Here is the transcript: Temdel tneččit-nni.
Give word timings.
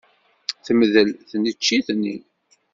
Temdel 0.65 1.09
tneččit-nni. 1.29 2.15